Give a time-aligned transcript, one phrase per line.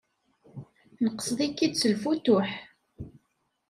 [1.03, 2.49] Nqesd-ik-id s lfutuḥ.